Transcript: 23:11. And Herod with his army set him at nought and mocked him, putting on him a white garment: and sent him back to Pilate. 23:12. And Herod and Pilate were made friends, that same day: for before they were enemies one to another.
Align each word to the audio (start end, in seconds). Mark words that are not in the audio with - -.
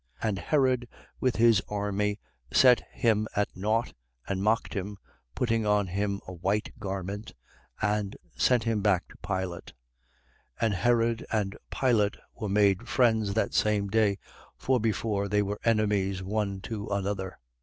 23:11. 0.23 0.29
And 0.29 0.39
Herod 0.39 0.87
with 1.19 1.35
his 1.35 1.61
army 1.69 2.19
set 2.51 2.81
him 2.91 3.27
at 3.35 3.55
nought 3.55 3.93
and 4.27 4.41
mocked 4.41 4.73
him, 4.73 4.97
putting 5.35 5.63
on 5.67 5.85
him 5.85 6.21
a 6.27 6.33
white 6.33 6.71
garment: 6.79 7.33
and 7.83 8.17
sent 8.35 8.63
him 8.63 8.81
back 8.81 9.07
to 9.09 9.17
Pilate. 9.17 9.73
23:12. 10.59 10.59
And 10.63 10.73
Herod 10.73 11.25
and 11.31 11.55
Pilate 11.69 12.17
were 12.33 12.49
made 12.49 12.87
friends, 12.89 13.35
that 13.35 13.53
same 13.53 13.89
day: 13.89 14.17
for 14.57 14.79
before 14.79 15.27
they 15.27 15.43
were 15.43 15.59
enemies 15.63 16.23
one 16.23 16.61
to 16.61 16.87
another. 16.87 17.37